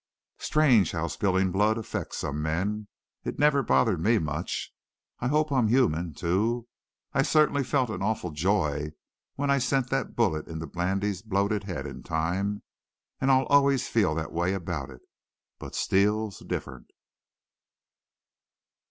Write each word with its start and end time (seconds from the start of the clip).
"Strange 0.39 0.93
how 0.93 1.05
spilling 1.05 1.51
blood 1.51 1.77
affects 1.77 2.17
some 2.17 2.41
men! 2.41 2.87
It 3.23 3.37
never 3.37 3.61
bothered 3.61 4.01
me 4.01 4.17
much. 4.17 4.73
I 5.19 5.27
hope 5.27 5.51
I'm 5.51 5.67
human, 5.67 6.15
too. 6.15 6.67
I 7.13 7.21
certainly 7.21 7.63
felt 7.63 7.91
an 7.91 8.01
awful 8.01 8.31
joy 8.31 8.93
when 9.35 9.51
I 9.51 9.59
sent 9.59 9.91
that 9.91 10.15
bullet 10.15 10.47
into 10.47 10.65
Blandy's 10.65 11.21
bloated 11.21 11.65
head 11.65 11.85
in 11.85 12.01
time. 12.01 12.63
And 13.19 13.29
I'll 13.29 13.45
always 13.45 13.87
feel 13.87 14.15
that 14.15 14.31
way 14.33 14.55
about 14.55 14.89
it. 14.89 15.01
But 15.59 15.75
Steele's 15.75 16.39
different." 16.39 16.87